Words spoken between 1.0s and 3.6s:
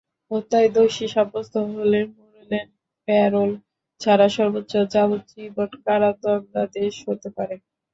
সাব্যস্ত হলে মোরেলের প্যারোল